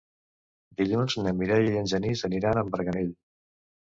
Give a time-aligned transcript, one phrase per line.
[0.79, 3.15] Dilluns na Mireia i en Genís aniran a Marganell.